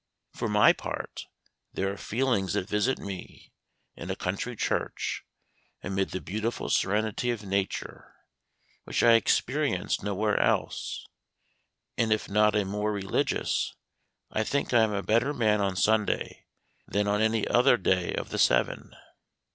[0.33, 1.27] For my part,
[1.73, 3.53] there are feelings that visit me,
[3.95, 5.23] in a country church,
[5.83, 8.15] amid the beautiful serenity of nature,
[8.85, 11.05] which I experience nowhere else;
[11.99, 13.75] and if not a more religious,
[14.31, 16.47] I think I am a better man on Sunday
[16.87, 18.95] than on any other day of the seven.